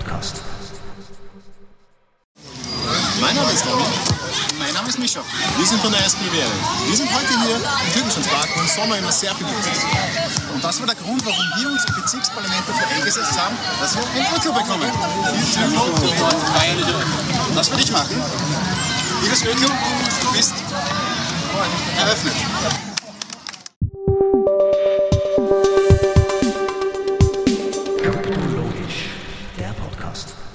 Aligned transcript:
Podcast. 0.00 0.40
Mein 3.20 3.36
Name 3.36 3.52
ist 3.52 3.64
David. 3.66 3.84
Mein 4.58 4.72
Name 4.72 4.88
ist 4.88 4.98
Mischa. 4.98 5.20
Wir 5.58 5.66
sind 5.66 5.80
von 5.82 5.92
der 5.92 6.00
SBWL. 6.06 6.52
Wir 6.86 6.96
sind 6.96 7.12
heute 7.12 7.28
hier 7.28 7.56
im 7.56 7.92
Türkenschanzpark, 7.92 8.48
wo 8.56 8.60
im 8.60 8.66
Sommer 8.68 8.98
immer 8.98 9.12
sehr 9.12 9.34
viel 9.34 9.46
los 9.46 9.66
ist. 9.66 9.84
Und 10.54 10.64
das 10.64 10.80
war 10.80 10.86
der 10.86 10.96
Grund, 10.96 11.24
warum 11.24 11.44
wir 11.56 11.70
uns 11.70 11.84
im 11.84 11.94
Bezirksparlament 11.96 12.62
dafür 12.66 12.88
eingesetzt 12.96 13.38
haben, 13.38 13.56
dass 13.80 13.94
wir 13.94 14.02
ein 14.02 14.26
Auto 14.32 14.52
bekommen. 14.52 14.90
Das 17.54 17.70
würde 17.70 17.82
ich 17.82 17.92
machen. 17.92 18.22
Liebes 19.22 19.42
Öko, 19.44 19.66
du 20.22 20.32
bist 20.32 20.54
eröffnet. 21.98 22.89
announced 30.26 30.49